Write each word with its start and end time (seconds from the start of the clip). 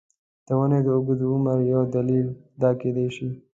د 0.45 0.47
ونې 0.59 0.79
د 0.85 0.87
اوږد 0.95 1.19
عمر 1.31 1.57
یو 1.73 1.81
دلیل 1.95 2.27
دا 2.61 2.69
کېدای 2.81 3.07
شي. 3.15 3.27